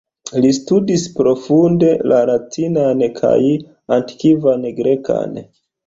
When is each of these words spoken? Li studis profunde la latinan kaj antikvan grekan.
Li 0.45 0.49
studis 0.59 1.03
profunde 1.19 1.91
la 2.13 2.23
latinan 2.31 3.07
kaj 3.23 3.37
antikvan 4.01 4.71
grekan. 4.85 5.43